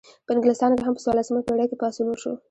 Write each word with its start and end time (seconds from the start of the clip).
په 0.25 0.31
انګلستان 0.35 0.71
کې 0.75 0.83
هم 0.83 0.93
په 0.95 1.01
څوارلسمه 1.03 1.41
پیړۍ 1.45 1.65
کې 1.69 1.77
پاڅون 1.81 2.07
وشو. 2.09 2.33